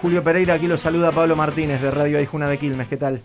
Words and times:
Julio 0.00 0.22
Pereira, 0.22 0.54
aquí 0.54 0.68
lo 0.68 0.76
saluda 0.76 1.10
Pablo 1.10 1.34
Martínez 1.34 1.82
de 1.82 1.90
Radio 1.90 2.18
Aijuna 2.18 2.48
de 2.48 2.58
Quilmes, 2.58 2.86
¿qué 2.86 2.96
tal? 2.96 3.20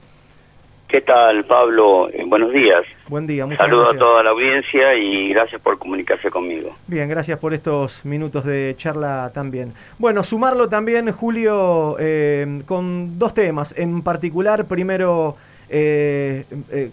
¿Qué 0.88 1.02
tal, 1.02 1.46
Pablo? 1.46 2.10
Eh, 2.10 2.24
buenos 2.26 2.52
días. 2.52 2.84
Buen 3.08 3.28
día, 3.28 3.46
muchas 3.46 3.60
Saludo 3.60 3.82
gracias. 3.82 4.02
a 4.02 4.06
toda 4.06 4.24
la 4.24 4.30
audiencia 4.32 4.96
y 4.96 5.30
gracias 5.30 5.62
por 5.62 5.78
comunicarse 5.78 6.30
conmigo. 6.30 6.76
Bien, 6.88 7.08
gracias 7.10 7.38
por 7.40 7.54
estos 7.54 8.04
minutos 8.06 8.46
de 8.46 8.74
charla 8.78 9.32
también. 9.34 9.74
Bueno, 10.00 10.24
sumarlo 10.24 10.68
también, 10.70 11.12
Julio, 11.12 11.96
eh, 12.00 12.62
con 12.66 13.18
dos 13.20 13.34
temas. 13.34 13.74
En 13.78 14.02
particular, 14.02 14.66
primero, 14.66 15.36
eh, 15.70 16.46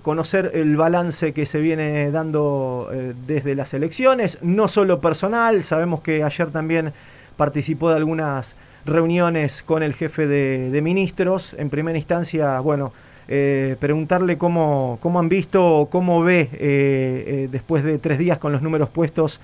conocer 0.03 0.51
el 0.55 0.77
balance 0.77 1.33
que 1.33 1.45
se 1.47 1.61
viene 1.61 2.11
dando 2.11 2.91
desde 3.27 3.55
las 3.55 3.75
elecciones, 3.75 4.39
no 4.43 4.69
solo 4.69 5.01
personal, 5.01 5.63
sabemos 5.63 6.01
que 6.03 6.23
ayer 6.23 6.51
también 6.51 6.93
participó 7.37 7.91
de 7.91 7.97
algunas 7.97 8.57
reuniones 8.85 9.63
con 9.63 9.83
el 9.83 9.95
jefe 9.95 10.27
de, 10.27 10.81
ministros. 10.83 11.55
En 11.55 11.71
primera 11.71 11.99
instancia, 11.99 12.61
bueno, 12.61 12.93
eh, 13.29 13.77
preguntarle 13.81 14.39
cómo, 14.39 14.99
cómo 15.03 15.19
han 15.19 15.29
visto 15.29 15.65
o 15.65 15.91
cómo 15.91 16.23
ve, 16.23 16.41
eh, 16.41 16.49
eh, 16.61 17.49
después 17.51 17.85
de 17.85 17.99
tres 17.99 18.19
días 18.19 18.39
con 18.39 18.53
los 18.53 18.63
números 18.63 18.89
puestos, 18.91 19.41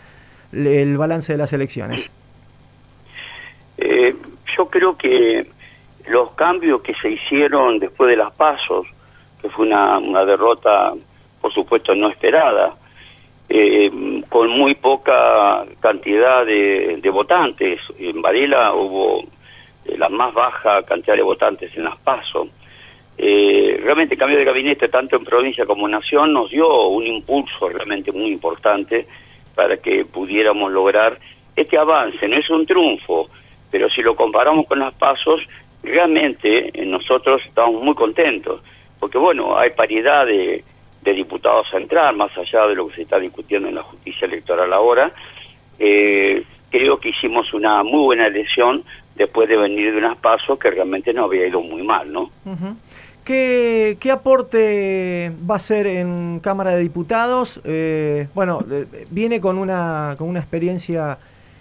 el 0.53 0.97
balance 0.97 1.33
de 1.33 1.39
las 1.39 1.53
elecciones. 1.53 2.11
Eh, 3.79 4.15
yo 4.57 4.67
creo 4.67 4.97
que 4.97 5.47
los 6.09 6.33
cambios 6.33 6.83
que 6.83 6.95
se 6.95 7.11
hicieron 7.11 7.79
después 7.79 8.09
de 8.11 8.17
las 8.17 8.33
pasos, 8.35 8.87
que 9.43 9.51
fue 9.51 9.67
una 9.67 10.25
derrota, 10.25 10.95
por 11.41 11.53
supuesto, 11.53 11.95
no 11.95 12.09
esperada, 12.09 12.75
eh, 13.59 14.23
con 14.29 14.51
muy 14.51 14.75
poca 14.75 15.65
cantidad 15.81 16.45
de, 16.45 17.11
votantes. 17.11 17.81
En 17.99 18.21
Varela 18.21 18.75
hubo 18.75 19.23
eh, 19.87 19.97
la 19.97 20.11
más 20.11 20.35
baja 20.35 20.83
cantidad 20.83 21.17
de 21.17 21.23
votantes 21.23 21.75
en 21.75 21.85
las 21.85 21.97
pasos. 21.97 22.49
Eh, 23.17 23.81
realmente 23.83 24.15
el 24.15 24.19
cambio 24.19 24.39
de 24.39 24.45
gabinete, 24.45 24.89
tanto 24.89 25.17
en 25.17 25.25
provincia 25.25 25.65
como 25.65 25.87
en 25.87 25.93
nación, 25.93 26.35
nos 26.35 26.51
dio 26.51 26.89
un 26.89 27.07
impulso 27.07 27.71
realmente 27.71 28.13
muy 28.13 28.31
importante 28.31 29.07
para 29.55 29.79
que 29.79 30.05
pudiéramos 30.05 30.71
lograr 30.71 31.19
este 31.57 31.79
avance. 31.79 32.29
No 32.29 32.37
es 32.37 32.51
un 32.51 32.67
triunfo, 32.67 33.31
pero 33.71 33.89
si 33.89 34.03
lo 34.03 34.15
comparamos 34.15 34.67
con 34.67 34.81
las 34.81 34.93
pasos, 34.97 35.41
realmente 35.83 36.69
eh, 36.75 36.85
nosotros 36.85 37.41
estamos 37.47 37.83
muy 37.83 37.95
contentos, 37.95 38.61
porque 39.01 39.17
bueno, 39.17 39.57
hay 39.57 39.71
paridad 39.71 40.27
de, 40.27 40.63
de 41.07 41.15
diputados 41.15 41.67
a 41.73 42.13
más 42.13 42.37
allá 42.37 42.67
de 42.67 42.75
lo 42.75 42.89
que 42.89 42.97
se 42.97 43.03
está 43.03 43.19
discutiendo 43.19 43.69
en 43.69 43.77
la 43.77 43.83
justicia 43.83 44.27
electoral 44.27 44.73
ahora. 44.73 45.13
Eh, 45.79 46.43
creo 46.71 46.99
que 46.99 47.11
hicimos 47.11 47.55
una 47.55 47.83
muy 47.85 48.03
buena 48.03 48.27
elección 48.27 48.83
después 49.15 49.49
de 49.49 49.57
venir 49.57 49.93
de 49.93 49.99
unas 49.99 50.19
pasos 50.19 50.59
que 50.59 50.71
realmente 50.71 51.13
no 51.13 51.25
había 51.25 51.47
ido 51.47 51.61
muy 51.63 51.83
mal, 51.83 52.13
¿no? 52.13 52.31
¿Qué, 53.25 53.97
qué 54.01 54.11
aporte 54.11 55.33
va 55.49 55.57
a 55.57 55.61
ser 55.61 55.87
en 55.87 56.41
Cámara 56.41 56.75
de 56.75 56.83
Diputados? 56.83 57.61
Eh, 57.65 58.29
bueno, 58.35 58.65
eh, 58.71 59.07
viene 59.11 59.41
con 59.41 59.59
una, 59.59 60.15
con 60.19 60.29
una 60.29 60.41
experiencia 60.41 61.19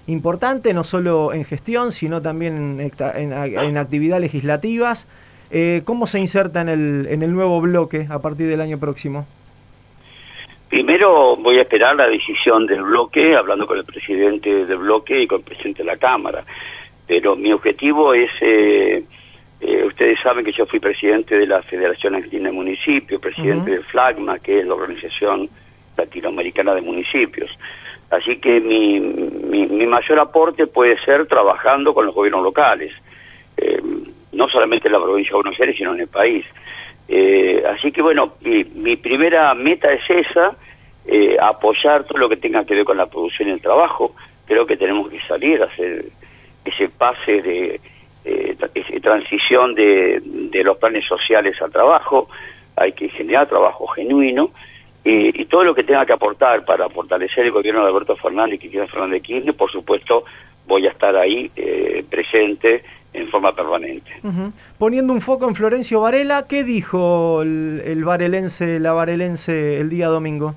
importante, 0.07 0.73
no 0.73 0.83
solo 0.83 1.33
en 1.33 1.45
gestión, 1.45 1.91
sino 1.91 2.21
también 2.21 2.79
en, 2.79 2.91
en, 3.15 3.33
en 3.33 3.77
actividades 3.77 4.21
legislativas. 4.21 5.07
Eh, 5.57 5.83
¿Cómo 5.85 6.05
se 6.05 6.19
inserta 6.19 6.59
en 6.59 6.67
el, 6.67 7.07
en 7.09 7.23
el 7.23 7.31
nuevo 7.33 7.61
bloque 7.61 8.07
a 8.09 8.19
partir 8.19 8.45
del 8.45 8.59
año 8.59 8.77
próximo? 8.77 9.25
Primero 10.67 11.37
voy 11.37 11.59
a 11.59 11.61
esperar 11.61 11.95
la 11.95 12.07
decisión 12.07 12.65
del 12.65 12.83
bloque, 12.83 13.37
hablando 13.37 13.65
con 13.65 13.77
el 13.77 13.85
presidente 13.85 14.65
del 14.65 14.77
bloque 14.79 15.21
y 15.21 15.27
con 15.27 15.37
el 15.39 15.45
presidente 15.45 15.83
de 15.83 15.87
la 15.87 15.95
Cámara. 15.95 16.43
Pero 17.07 17.37
mi 17.37 17.53
objetivo 17.53 18.13
es, 18.13 18.29
eh, 18.41 19.05
eh, 19.61 19.83
ustedes 19.85 20.19
saben 20.19 20.43
que 20.43 20.51
yo 20.51 20.65
fui 20.65 20.81
presidente 20.81 21.37
de 21.37 21.47
la 21.47 21.61
Federación 21.61 22.15
Argentina 22.15 22.49
de 22.49 22.55
Municipios, 22.55 23.21
presidente 23.21 23.71
Ujú. 23.71 23.79
de 23.79 23.83
FLAGMA, 23.85 24.39
que 24.39 24.59
es 24.59 24.67
la 24.67 24.73
Organización 24.73 25.49
Latinoamericana 25.95 26.75
de 26.75 26.81
Municipios. 26.81 27.49
Así 28.09 28.39
que 28.39 28.59
mi, 28.59 28.99
mi, 28.99 29.67
mi 29.67 29.87
mayor 29.87 30.19
aporte 30.19 30.67
puede 30.67 30.99
ser 31.05 31.27
trabajando 31.27 31.93
con 31.93 32.05
los 32.07 32.13
gobiernos 32.13 32.43
locales, 32.43 32.91
no 34.35 34.47
solamente 34.49 34.87
en 34.87 34.93
la 34.93 35.01
provincia 35.01 35.31
de 35.31 35.41
Buenos 35.41 35.59
Aires, 35.59 35.75
sino 35.77 35.93
en 35.93 36.01
el 36.01 36.07
país. 36.07 36.45
Eh, 37.07 37.63
así 37.67 37.91
que 37.91 38.01
bueno, 38.01 38.33
mi, 38.41 38.63
mi 38.63 38.95
primera 38.95 39.53
meta 39.53 39.91
es 39.91 40.03
esa, 40.09 40.55
eh, 41.07 41.37
apoyar 41.39 42.03
todo 42.03 42.17
lo 42.17 42.29
que 42.29 42.37
tenga 42.37 42.63
que 42.63 42.75
ver 42.75 42.85
con 42.85 42.97
la 42.97 43.05
producción 43.05 43.49
y 43.49 43.51
el 43.51 43.61
trabajo. 43.61 44.15
Creo 44.45 44.65
que 44.65 44.77
tenemos 44.77 45.09
que 45.09 45.19
salir 45.21 45.61
a 45.61 45.65
hacer 45.65 46.05
ese 46.65 46.89
pase 46.89 47.41
de 47.41 47.79
eh, 48.25 48.55
transición 49.01 49.75
de, 49.75 50.21
de 50.23 50.63
los 50.63 50.77
planes 50.77 51.05
sociales 51.05 51.61
al 51.61 51.71
trabajo. 51.71 52.27
Hay 52.75 52.93
que 52.93 53.09
generar 53.09 53.47
trabajo 53.47 53.87
genuino 53.87 54.51
eh, 55.05 55.31
y 55.35 55.45
todo 55.45 55.63
lo 55.63 55.75
que 55.75 55.83
tenga 55.83 56.05
que 56.05 56.13
aportar 56.13 56.65
para 56.65 56.89
fortalecer 56.89 57.45
el 57.45 57.51
gobierno 57.51 57.81
de 57.81 57.89
Alberto 57.89 58.15
Fernández 58.15 58.55
y 58.55 58.59
Cristina 58.59 58.87
Fernández 58.87 59.21
de 59.21 59.27
Kirchner, 59.27 59.55
por 59.55 59.71
supuesto, 59.71 60.25
voy 60.65 60.87
a 60.87 60.89
estar 60.89 61.15
ahí 61.15 61.51
eh, 61.55 62.03
presente 62.09 62.83
en 63.15 63.27
forma 63.29 63.53
permanente. 63.55 64.11
Ujú. 64.23 64.51
Poniendo 64.77 65.13
un 65.13 65.21
foco 65.21 65.47
en 65.47 65.55
Florencio 65.55 66.01
Varela, 66.01 66.45
¿qué 66.47 66.63
dijo 66.63 67.41
el, 67.41 67.81
el 67.85 68.03
varelense, 68.03 68.79
la 68.79 68.93
varelense 68.93 69.79
el 69.79 69.89
día 69.89 70.07
domingo? 70.07 70.55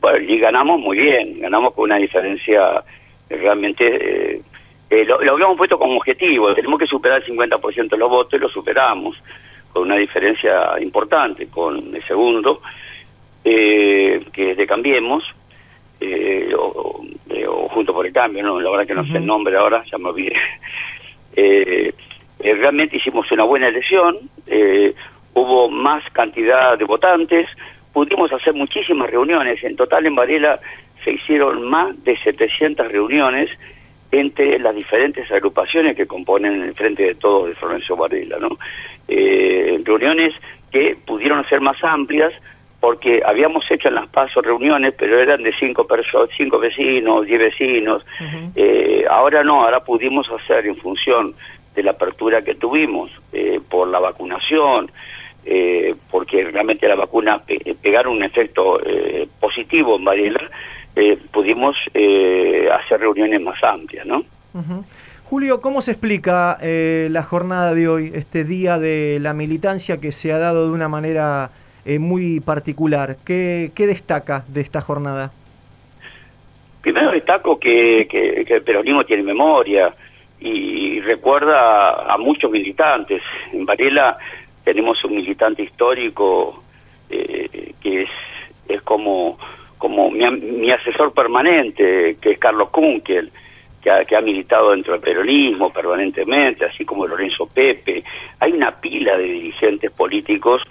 Bueno, 0.00 0.18
y 0.18 0.38
ganamos 0.38 0.80
muy 0.80 0.98
bien, 0.98 1.40
ganamos 1.40 1.72
con 1.74 1.84
una 1.84 1.96
diferencia 1.96 2.82
eh, 3.30 3.36
realmente... 3.36 4.34
eh, 4.34 4.42
eh, 4.90 5.04
lo, 5.06 5.20
lo 5.22 5.32
habíamos 5.32 5.56
puesto 5.56 5.78
como 5.78 5.96
objetivo, 5.96 6.54
tenemos 6.54 6.78
que 6.78 6.86
superar 6.86 7.22
el 7.22 7.26
50% 7.26 7.88
de 7.88 7.96
los 7.96 8.10
votos 8.10 8.34
y 8.34 8.42
lo 8.42 8.48
superamos 8.50 9.16
con 9.72 9.84
una 9.84 9.96
diferencia 9.96 10.78
importante, 10.80 11.46
con 11.48 11.94
el 11.96 12.04
segundo, 12.04 12.60
eh, 13.42 14.24
que 14.32 14.52
es 14.52 14.56
de 14.56 14.66
Cambiemos, 14.66 15.24
eh, 16.00 16.52
o, 16.56 17.02
eh, 17.30 17.46
o 17.48 17.68
Junto 17.70 17.92
por 17.94 18.06
el 18.06 18.12
Cambio, 18.12 18.42
no, 18.44 18.60
la 18.60 18.70
verdad 18.70 18.86
que 18.86 18.94
no 18.94 19.04
sé 19.06 19.16
el 19.16 19.26
nombre 19.26 19.56
ahora, 19.56 19.82
ya 19.90 19.98
me 19.98 20.10
olvidé. 20.10 20.36
Eh, 21.36 21.92
eh, 22.40 22.54
realmente 22.54 22.96
hicimos 22.96 23.30
una 23.32 23.44
buena 23.44 23.68
elección, 23.68 24.18
eh, 24.46 24.94
hubo 25.34 25.70
más 25.70 26.04
cantidad 26.12 26.76
de 26.76 26.84
votantes, 26.84 27.48
pudimos 27.92 28.32
hacer 28.32 28.54
muchísimas 28.54 29.10
reuniones, 29.10 29.62
en 29.64 29.76
total 29.76 30.06
en 30.06 30.14
Varela 30.14 30.60
se 31.02 31.12
hicieron 31.12 31.68
más 31.68 32.02
de 32.04 32.16
700 32.18 32.90
reuniones 32.90 33.48
entre 34.10 34.58
las 34.58 34.74
diferentes 34.74 35.30
agrupaciones 35.30 35.96
que 35.96 36.06
componen 36.06 36.62
el 36.62 36.74
Frente 36.74 37.02
de 37.02 37.14
Todos 37.14 37.48
de 37.48 37.54
Florencio 37.54 37.96
Varela, 37.96 38.38
¿no? 38.38 38.58
Eh, 39.08 39.80
reuniones 39.84 40.34
que 40.70 40.96
pudieron 41.06 41.46
ser 41.48 41.60
más 41.60 41.82
amplias 41.82 42.32
porque 42.84 43.22
habíamos 43.24 43.64
hecho 43.70 43.88
en 43.88 43.94
las 43.94 44.06
pasos 44.08 44.44
reuniones, 44.44 44.92
pero 44.98 45.18
eran 45.18 45.42
de 45.42 45.54
cinco 45.58 45.86
personas, 45.86 46.28
cinco 46.36 46.58
vecinos, 46.58 47.24
diez 47.24 47.40
vecinos. 47.40 48.04
Eh, 48.54 49.06
ahora 49.08 49.42
no, 49.42 49.64
ahora 49.64 49.80
pudimos 49.80 50.30
hacer 50.30 50.66
en 50.66 50.76
función 50.76 51.34
de 51.74 51.82
la 51.82 51.92
apertura 51.92 52.42
que 52.42 52.56
tuvimos 52.56 53.10
eh, 53.32 53.58
por 53.70 53.88
la 53.88 54.00
vacunación, 54.00 54.90
eh, 55.46 55.94
porque 56.10 56.44
realmente 56.44 56.86
la 56.86 56.94
vacuna 56.94 57.38
pe 57.38 57.74
pegaron 57.80 58.18
un 58.18 58.22
efecto 58.22 58.78
eh, 58.84 59.26
positivo 59.40 59.96
en 59.96 60.04
Varela, 60.04 60.50
eh, 60.94 61.16
pudimos 61.32 61.78
eh, 61.94 62.68
hacer 62.70 63.00
reuniones 63.00 63.40
más 63.40 63.64
amplias, 63.64 64.04
¿no? 64.04 64.26
Ujú. 64.52 64.84
Julio, 65.24 65.62
¿cómo 65.62 65.80
se 65.80 65.92
explica 65.92 66.58
eh, 66.60 67.08
la 67.10 67.22
jornada 67.22 67.72
de 67.72 67.88
hoy, 67.88 68.12
este 68.14 68.44
día 68.44 68.78
de 68.78 69.20
la 69.22 69.32
militancia 69.32 70.02
que 70.02 70.12
se 70.12 70.34
ha 70.34 70.38
dado 70.38 70.66
de 70.66 70.74
una 70.74 70.90
manera 70.90 71.50
eh, 71.84 71.98
muy 71.98 72.40
particular? 72.40 73.16
¿Qué, 73.24 73.70
qué 73.74 73.86
destaca 73.86 74.44
de 74.48 74.60
esta 74.60 74.80
jornada? 74.80 75.32
Primero 76.80 77.12
destaco 77.12 77.58
que, 77.58 78.06
que- 78.10 78.44
el 78.54 78.62
peronismo 78.62 79.04
tiene 79.04 79.22
memoria 79.22 79.94
y 80.40 81.00
recuerda 81.00 82.12
a 82.12 82.18
muchos 82.18 82.50
militantes. 82.50 83.22
En 83.52 83.64
Varela 83.64 84.18
tenemos 84.64 85.02
un 85.04 85.12
militante 85.14 85.62
histórico 85.62 86.62
eh, 87.08 87.72
que 87.80 88.02
es, 88.02 88.10
es 88.68 88.82
como, 88.82 89.38
como 89.78 90.10
mi, 90.10 90.28
mi 90.30 90.70
asesor 90.70 91.12
permanente, 91.14 92.16
que 92.20 92.32
es 92.32 92.38
Carlos 92.38 92.68
Kunkel, 92.70 93.30
que 93.82 93.90
ha, 93.90 94.04
que 94.04 94.16
ha 94.16 94.20
militado 94.20 94.70
dentro 94.72 94.92
del 94.92 95.02
peronismo 95.02 95.70
permanentemente, 95.72 96.66
así 96.66 96.84
como 96.84 97.06
Lorenzo 97.06 97.46
Pepe. 97.46 98.04
Hay 98.40 98.52
una 98.52 98.72
pila 98.72 99.16
de 99.16 99.24
dirigentes 99.24 99.90
políticos 99.90 100.62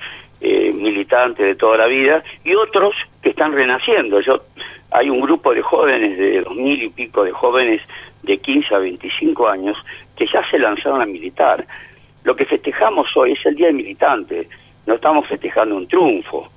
eh, 0.45 0.73
militantes 0.73 1.45
de 1.45 1.55
toda 1.55 1.77
la 1.77 1.87
vida 1.87 2.21
y 2.43 2.53
otros 2.53 2.93
que 3.21 3.29
están 3.29 3.53
renaciendo. 3.53 4.19
Yo 4.19 4.41
hay 4.91 5.09
un 5.09 5.21
grupo 5.21 5.53
de 5.53 5.61
jóvenes, 5.61 6.17
de 6.17 6.41
dos 6.41 6.53
mil 6.53 6.83
y 6.83 6.89
pico 6.89 7.23
de 7.23 7.31
jóvenes 7.31 7.81
de 8.23 8.37
15 8.37 8.75
a 8.75 8.79
25 8.79 9.47
años, 9.47 9.77
que 10.17 10.27
ya 10.27 10.45
se 10.51 10.59
lanzaron 10.59 11.01
a 11.01 11.05
militar. 11.05 11.65
Lo 12.25 12.35
que 12.35 12.43
festejamos 12.43 13.07
hoy 13.15 13.31
es 13.31 13.45
el 13.45 13.55
Día 13.55 13.67
del 13.67 13.77
Militante, 13.77 14.49
no 14.85 14.95
estamos 14.95 15.25
festejando 15.27 15.77
un 15.77 15.87
triunfo. 15.87 16.49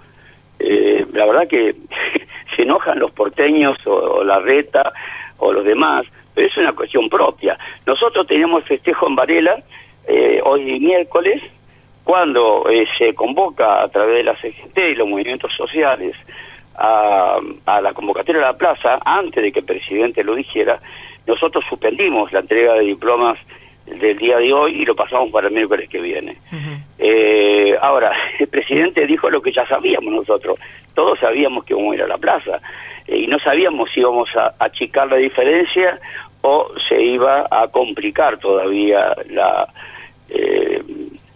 Eh, 0.58 1.06
la 1.12 1.26
verdad 1.26 1.46
que 1.46 1.76
se 2.56 2.62
enojan 2.62 2.98
los 2.98 3.12
porteños 3.12 3.78
o, 3.86 3.92
o 3.92 4.24
la 4.24 4.40
reta 4.40 4.92
o 5.38 5.52
los 5.52 5.64
demás, 5.64 6.06
pero 6.34 6.48
es 6.48 6.56
una 6.56 6.72
cuestión 6.72 7.08
propia. 7.08 7.56
Nosotros 7.86 8.26
tenemos 8.26 8.64
festejo 8.64 9.06
en 9.06 9.14
Varela, 9.14 9.62
eh, 10.08 10.40
hoy 10.44 10.80
miércoles, 10.80 11.40
cuando 12.06 12.70
eh, 12.70 12.86
se 12.96 13.12
convoca 13.16 13.82
a 13.82 13.88
través 13.88 14.18
de 14.18 14.22
la 14.22 14.36
CGT 14.36 14.78
y 14.78 14.94
los 14.94 15.08
movimientos 15.08 15.50
sociales 15.56 16.14
a, 16.76 17.36
a, 17.66 17.80
la 17.80 17.92
convocatoria 17.94 18.42
de 18.42 18.46
la 18.46 18.56
plaza, 18.56 19.00
antes 19.04 19.42
de 19.42 19.50
que 19.50 19.58
el 19.58 19.64
presidente 19.64 20.22
lo 20.22 20.36
dijera, 20.36 20.78
nosotros 21.26 21.64
suspendimos 21.68 22.32
la 22.32 22.38
entrega 22.38 22.74
de 22.74 22.84
diplomas 22.84 23.36
del 23.86 24.16
día 24.18 24.38
de 24.38 24.52
hoy 24.52 24.82
y 24.82 24.84
lo 24.84 24.94
pasamos 24.94 25.32
para 25.32 25.48
el 25.48 25.54
miércoles 25.54 25.88
que 25.88 26.00
viene. 26.00 26.36
eh, 26.96 27.76
ahora, 27.82 28.12
el 28.38 28.46
presidente 28.46 29.04
dijo 29.04 29.28
lo 29.28 29.42
que 29.42 29.50
ya 29.50 29.66
sabíamos 29.66 30.14
nosotros. 30.14 30.60
Todos 30.94 31.18
sabíamos 31.18 31.64
que 31.64 31.72
íbamos 31.74 31.90
a 31.90 31.96
ir 31.96 32.02
a 32.04 32.06
la 32.06 32.18
plaza 32.18 32.60
eh, 33.08 33.16
y 33.18 33.26
no 33.26 33.40
sabíamos 33.40 33.90
si 33.90 33.98
íbamos 33.98 34.30
a 34.36 34.54
achicar 34.60 35.08
la 35.08 35.16
diferencia 35.16 35.98
o 36.42 36.70
se 36.88 37.02
iba 37.02 37.48
a 37.50 37.66
complicar 37.66 38.38
todavía 38.38 39.12
la, 39.28 39.66
eh, 40.28 40.80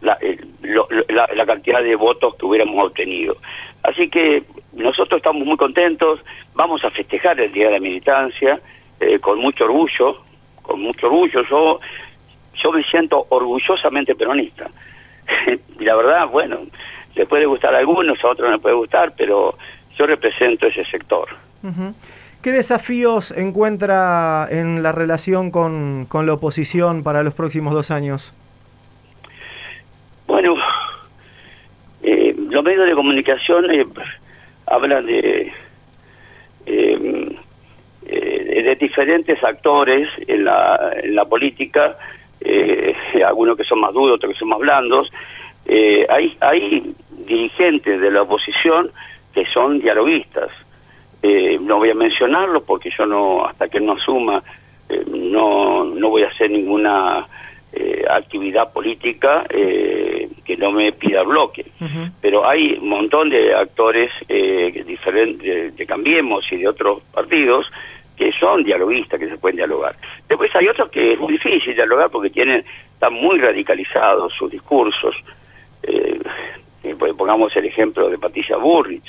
la, 0.01 0.17
lo, 0.63 0.89
la, 1.09 1.29
la 1.35 1.47
cantidad 1.47 1.83
de 1.83 1.97
votos 1.97 2.35
que 2.37 2.47
hubiéramos 2.47 2.87
obtenido. 2.87 3.37
Así 3.83 4.09
que 4.09 4.45
nosotros 4.73 5.19
estamos 5.19 5.47
muy 5.47 5.57
contentos, 5.57 6.21
vamos 6.55 6.85
a 6.85 6.91
festejar 6.91 7.41
el 7.41 7.53
Día 7.53 7.67
de 7.67 7.73
la 7.73 7.81
Militancia 7.81 8.61
eh, 9.01 9.19
con 9.19 9.39
mucho 9.39 9.65
orgullo, 9.65 10.23
con 10.63 10.81
mucho 10.81 11.07
orgullo. 11.07 11.43
Yo 11.49 11.81
yo 12.63 12.73
me 12.73 12.83
siento 12.85 13.27
orgullosamente 13.29 14.15
peronista. 14.15 14.71
la 15.79 15.97
verdad, 15.97 16.29
bueno, 16.29 16.59
le 17.15 17.27
puede 17.27 17.47
gustar 17.47 17.75
a 17.75 17.79
algunos, 17.79 18.23
a 18.23 18.29
otros 18.29 18.49
no 18.49 18.53
les 18.53 18.63
puede 18.63 18.75
gustar, 18.75 19.15
pero 19.17 19.57
yo 19.97 20.07
represento 20.07 20.67
ese 20.67 20.85
sector. 20.85 21.29
¿Qué 22.43 22.53
desafíos 22.53 23.33
encuentra 23.33 24.49
en 24.51 24.83
la 24.83 24.93
relación 24.93 25.51
con, 25.51 26.07
con, 26.07 26.27
la 26.27 26.35
oposición 26.35 27.03
para 27.03 27.23
los 27.23 27.35
próximos 27.35 27.75
dos 27.75 27.91
años? 27.91 28.33
Bueno, 30.41 30.57
eh, 32.03 32.35
los 32.49 32.65
medios 32.65 32.87
de 32.87 32.95
comunicación 32.95 33.71
eh, 33.71 33.85
hablan 34.69 35.05
de, 35.05 35.53
eh, 36.65 37.37
de 38.07 38.77
diferentes 38.77 39.45
actores 39.45 40.09
en 40.27 40.47
la, 40.47 40.93
en 41.03 41.15
la 41.15 41.27
política 41.27 41.99
eh, 42.41 42.95
algunos 43.27 43.55
que 43.55 43.65
son 43.65 43.81
más 43.81 43.93
duros, 43.93 44.17
otros 44.17 44.33
que 44.33 44.39
son 44.39 44.49
más 44.49 44.61
blandos. 44.61 45.13
Hay, 46.09 46.35
hay 46.41 46.95
dirigentes 47.27 48.01
de 48.01 48.11
la 48.11 48.23
oposición 48.23 48.91
que 49.35 49.45
son 49.45 49.79
dialoguistas. 49.79 50.49
No 51.61 51.77
voy 51.77 51.91
a 51.91 51.95
mencionarlos 51.95 52.63
porque 52.63 52.89
yo 52.97 53.05
no, 53.05 53.45
hasta 53.45 53.69
que 53.69 53.79
no 53.79 53.93
asuma, 53.93 54.43
no, 55.07 55.85
no 55.85 56.09
voy 56.09 56.23
a 56.23 56.29
hacer 56.29 56.51
ninguna 56.51 57.27
eh, 57.73 58.05
actividad 58.09 58.73
política 58.73 59.45
que 59.49 60.57
no 60.57 60.73
me 60.73 60.93
pida 60.93 61.23
bloque. 61.23 61.67
Uh 61.81 61.85
-huh. 61.85 62.13
Pero 62.21 62.49
hay 62.49 62.73
un 62.81 62.89
montón 62.89 63.31
de 63.31 63.55
actores 63.55 64.11
diferentes 64.87 65.43
de, 65.43 65.71
de 65.71 65.87
Cambiemos 65.87 66.45
y 66.51 66.57
de 66.57 66.69
otros 66.69 67.03
partidos 67.13 67.67
que 68.21 68.33
son 68.33 68.63
dialoguistas, 68.63 69.19
que 69.19 69.29
se 69.29 69.39
pueden 69.39 69.57
dialogar. 69.57 69.95
Después 70.29 70.55
hay 70.55 70.69
otros 70.69 70.91
que 70.91 71.15
es 71.15 71.19
muy 71.19 71.33
difícil 71.33 71.75
dialogar 71.75 72.11
porque 72.11 72.29
tienen 72.29 72.63
están 72.93 73.15
muy 73.15 73.39
radicalizados 73.39 74.35
sus 74.35 74.51
discursos. 74.51 75.17
Eh, 75.83 76.21
pongamos 77.17 77.57
el 77.57 77.65
ejemplo 77.65 78.11
de 78.11 78.19
Patricia 78.19 78.59
Burrich. 78.59 79.07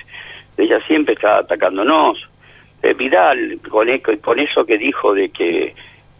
Ella 0.57 0.79
siempre 0.87 1.15
está 1.15 1.39
atacándonos. 1.39 2.25
Eh, 2.81 2.93
Vidal, 2.93 3.59
con, 3.69 3.85
con 4.21 4.39
eso 4.39 4.65
que 4.65 4.77
dijo 4.77 5.13
de 5.13 5.27
que, 5.27 5.75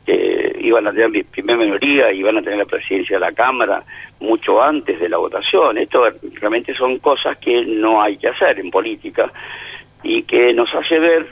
que 0.06 0.58
iban 0.62 0.88
a 0.88 0.92
tener 0.92 1.26
primera 1.26 1.60
minoría 1.60 2.12
y 2.12 2.20
iban 2.20 2.38
a 2.38 2.42
tener 2.42 2.60
la 2.60 2.66
presidencia 2.66 3.18
de 3.18 3.26
la 3.26 3.32
Cámara 3.32 3.84
mucho 4.20 4.62
antes 4.62 5.00
de 5.00 5.10
la 5.10 5.18
votación. 5.18 5.78
Esto 5.78 6.08
realmente 6.34 6.74
son 6.74 7.00
cosas 7.00 7.38
que 7.38 7.66
no 7.66 8.02
hay 8.02 8.18
que 8.18 8.30
hacer 8.30 8.60
en 8.60 8.72
política 8.72 9.32
y 10.04 10.24
que 10.24 10.54
nos 10.54 10.74
hace 10.74 11.00
ver 11.00 11.28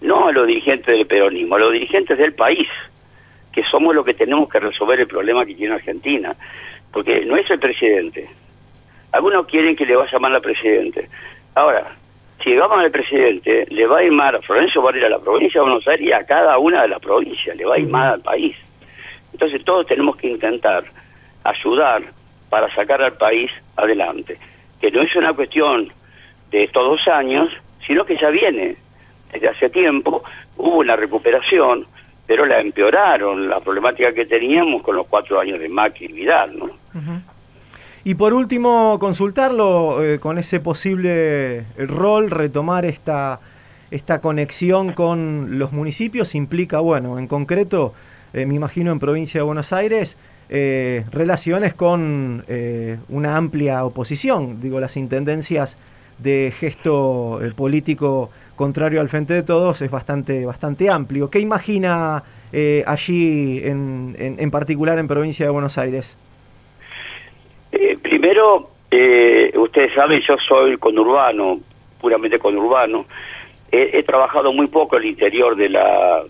no 0.00 0.28
a 0.28 0.32
los 0.32 0.46
dirigentes 0.46 0.86
del 0.86 1.06
peronismo, 1.06 1.54
a 1.54 1.60
los 1.60 1.72
dirigentes 1.72 2.18
del 2.18 2.34
país, 2.34 2.68
que 3.52 3.62
somos 3.64 3.94
los 3.94 4.04
que 4.04 4.14
tenemos 4.14 4.48
que 4.48 4.58
resolver 4.58 4.98
el 5.00 5.06
problema 5.06 5.46
que 5.46 5.54
tiene 5.54 5.74
Argentina, 5.74 6.34
porque 6.92 7.24
no 7.24 7.36
es 7.36 7.48
el 7.50 7.60
presidente. 7.60 8.28
Algunos 9.12 9.46
quieren 9.46 9.76
que 9.76 9.86
le 9.86 9.94
vaya 9.94 10.18
mal 10.18 10.34
al 10.34 10.40
presidente. 10.40 11.08
Ahora, 11.54 11.94
si 12.42 12.54
va 12.54 12.68
mal 12.68 12.84
al 12.84 12.90
presidente, 12.90 13.66
le 13.70 13.86
va 13.86 13.98
a 13.98 14.04
ir 14.04 14.12
mal 14.12 14.34
a 14.34 14.42
Florencio 14.42 14.82
Varela, 14.82 15.06
a 15.06 15.10
la 15.10 15.18
provincia 15.18 15.60
de 15.60 15.66
Buenos 15.68 15.86
Aires 15.86 16.06
y 16.06 16.12
a 16.12 16.24
cada 16.24 16.58
una 16.58 16.82
de 16.82 16.88
las 16.88 17.00
provincias, 17.00 17.56
le 17.56 17.64
va 17.64 17.76
a 17.76 17.78
ir 17.78 17.88
mal 17.88 18.14
al 18.14 18.20
país. 18.20 18.56
Entonces 19.32 19.64
todos 19.64 19.86
tenemos 19.86 20.16
que 20.16 20.28
intentar 20.28 20.84
ayudar 21.44 22.02
para 22.50 22.72
sacar 22.74 23.02
al 23.02 23.14
país 23.14 23.50
adelante, 23.76 24.38
que 24.80 24.90
no 24.90 25.02
es 25.02 25.14
una 25.16 25.32
cuestión 25.32 25.88
de 26.50 26.64
estos 26.64 26.84
dos 26.84 27.08
años, 27.08 27.48
sino 27.86 28.04
que 28.04 28.16
ya 28.16 28.28
viene 28.30 28.76
desde 29.32 29.48
hace 29.48 29.70
tiempo, 29.70 30.22
hubo 30.56 30.78
una 30.78 30.96
recuperación, 30.96 31.86
pero 32.26 32.44
la 32.44 32.60
empeoraron, 32.60 33.48
la 33.48 33.60
problemática 33.60 34.12
que 34.12 34.26
teníamos 34.26 34.82
con 34.82 34.96
los 34.96 35.06
cuatro 35.06 35.40
años 35.40 35.58
de 35.58 35.68
Macri 35.68 36.06
y 36.06 36.12
Vidal, 36.12 36.58
¿no? 36.58 36.70
Y 38.04 38.16
por 38.16 38.34
último, 38.34 38.98
consultarlo 38.98 40.02
eh, 40.02 40.18
con 40.18 40.36
ese 40.36 40.58
posible 40.58 41.64
rol, 41.78 42.32
retomar 42.32 42.84
esta, 42.84 43.38
esta 43.92 44.20
conexión 44.20 44.92
con 44.92 45.58
los 45.58 45.70
municipios, 45.72 46.34
implica, 46.34 46.80
bueno, 46.80 47.16
en 47.20 47.28
concreto, 47.28 47.94
eh, 48.32 48.44
me 48.44 48.56
imagino 48.56 48.90
en 48.90 48.98
provincia 48.98 49.38
de 49.38 49.44
Buenos 49.44 49.72
Aires, 49.72 50.16
eh, 50.48 51.04
relaciones 51.12 51.74
con 51.74 52.44
una 53.08 53.36
amplia 53.36 53.84
oposición, 53.84 54.60
digo, 54.60 54.80
las 54.80 54.96
intendencias 54.96 55.76
de 56.18 56.52
gesto 56.58 57.40
político 57.56 58.30
contrario 58.56 59.00
al 59.00 59.08
frente 59.08 59.32
de 59.32 59.42
todos 59.42 59.80
es 59.80 59.90
bastante 59.90 60.44
bastante 60.44 60.90
amplio. 60.90 61.30
¿Qué 61.30 61.40
imagina 61.40 62.22
allí 62.86 63.60
en, 63.64 64.14
en, 64.18 64.50
particular 64.50 64.98
en 64.98 65.08
provincia 65.08 65.46
de 65.46 65.52
Buenos 65.52 65.78
Aires? 65.78 66.18
Eh, 68.12 68.18
primero, 68.18 68.68
eh, 68.90 69.52
ustedes 69.56 69.94
saben, 69.94 70.20
yo 70.20 70.36
soy 70.46 70.76
conurbano, 70.76 71.60
puramente 72.00 72.38
conurbano. 72.38 73.06
He, 73.70 73.98
he, 73.98 74.02
trabajado 74.02 74.52
muy 74.52 74.66
poco 74.66 74.96
el 74.96 75.06
interior 75.06 75.56
de 75.56 75.70
la, 75.70 76.22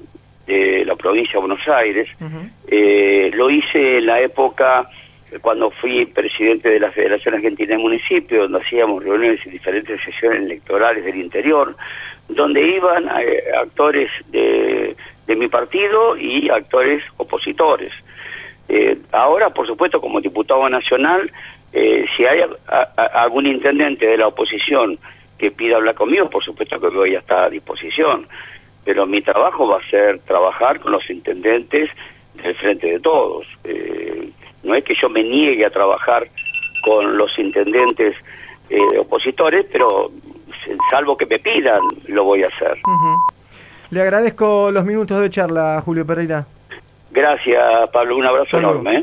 de 0.46 0.84
la 0.84 0.94
provincia 0.94 1.34
de 1.34 1.38
Buenos 1.40 1.68
Aires. 1.68 2.08
Uh 2.20 2.24
-huh. 2.24 3.34
lo 3.34 3.50
hice 3.50 3.98
en 3.98 4.06
la 4.06 4.20
época 4.20 4.88
cuando 5.40 5.70
fui 5.70 6.06
presidente 6.06 6.68
de 6.68 6.78
la 6.78 6.92
Federación 6.92 7.34
Argentina 7.34 7.74
de 7.74 7.82
Municipios, 7.82 8.42
donde 8.42 8.64
hacíamos 8.64 9.02
reuniones 9.02 9.44
en 9.44 9.52
diferentes 9.52 10.00
sesiones 10.04 10.42
electorales 10.42 11.04
del 11.04 11.16
interior, 11.16 11.74
donde 12.28 12.60
iban 12.60 13.08
eh, 13.08 13.42
actores 13.60 14.10
de, 14.28 14.94
de, 15.26 15.34
mi 15.36 15.48
partido 15.48 16.16
y 16.16 16.48
actores 16.50 17.02
opositores. 17.16 17.92
Eh, 18.68 18.96
ahora, 19.10 19.50
por 19.50 19.66
supuesto, 19.66 20.00
como 20.00 20.20
diputado 20.20 20.68
nacional, 20.68 21.30
eh, 21.72 22.04
si 22.16 22.24
hay 22.24 22.40
a, 22.40 22.48
a, 22.96 23.04
algún 23.22 23.46
intendente 23.46 24.06
de 24.06 24.16
la 24.18 24.28
oposición 24.28 24.98
que 25.38 25.50
pida 25.50 25.76
hablar 25.76 25.94
conmigo, 25.94 26.28
por 26.30 26.44
supuesto 26.44 26.80
que 26.80 26.88
voy 26.88 27.14
a 27.14 27.20
estar 27.20 27.44
a 27.46 27.50
disposición. 27.50 28.26
Pero 28.84 29.06
mi 29.06 29.22
trabajo 29.22 29.66
va 29.68 29.78
a 29.78 29.90
ser 29.90 30.20
trabajar 30.20 30.80
con 30.80 30.92
los 30.92 31.08
intendentes 31.08 31.90
del 32.42 32.54
frente 32.56 32.86
de 32.86 33.00
todos. 33.00 33.46
Eh, 33.64 34.30
no 34.62 34.74
es 34.74 34.84
que 34.84 34.94
yo 35.00 35.08
me 35.08 35.22
niegue 35.22 35.64
a 35.64 35.70
trabajar 35.70 36.28
con 36.84 37.16
los 37.16 37.36
intendentes 37.38 38.16
eh, 38.70 38.98
opositores, 38.98 39.66
pero 39.70 40.10
salvo 40.90 41.16
que 41.16 41.26
me 41.26 41.38
pidan, 41.38 41.80
lo 42.06 42.24
voy 42.24 42.42
a 42.42 42.48
hacer. 42.48 42.78
Uh 42.86 42.90
-huh. 42.90 43.16
Le 43.90 44.00
agradezco 44.00 44.70
los 44.70 44.84
minutos 44.84 45.20
de 45.20 45.28
charla, 45.30 45.80
Julio 45.84 46.06
Pereira. 46.06 46.46
Gracias, 47.10 47.90
Pablo. 47.92 48.16
Un 48.16 48.24
abrazo 48.24 48.50
Salud. 48.52 48.70
enorme. 48.70 48.94
¿eh? 48.96 49.00